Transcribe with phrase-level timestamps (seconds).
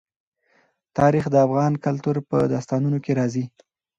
[0.97, 3.45] تاریخ د افغان کلتور په داستانونو کې راځي.